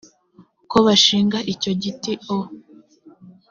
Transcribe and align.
ko 0.71 0.77
bashinga 0.85 1.37
icyo 1.53 1.71
giti 1.81 2.13
o 2.35 2.37